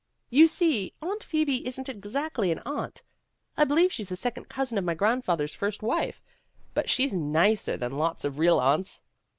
You 0.31 0.47
see, 0.47 0.95
Aunt 1.03 1.21
Phoebe 1.23 1.67
isn't 1.67 1.87
exactly 1.87 2.51
an 2.51 2.57
aunt. 2.65 3.03
I 3.55 3.65
believe 3.65 3.93
she's 3.93 4.11
a 4.11 4.15
second 4.15 4.49
cousin 4.49 4.79
of 4.79 4.83
my 4.83 4.95
grandfather 4.95 5.47
's 5.47 5.53
first 5.53 5.83
wife, 5.83 6.23
but 6.73 6.89
she 6.89 7.07
's 7.07 7.13
nicer 7.13 7.77
than 7.77 7.91
lots 7.99 8.25
of 8.25 8.39
real 8.39 8.59
aunts." 8.59 9.03